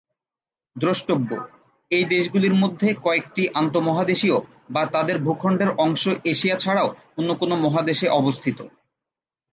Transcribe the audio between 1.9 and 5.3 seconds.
এই দেশগুলির মধ্যে কয়েকটি আন্তঃমহাদেশীয় বা তাদের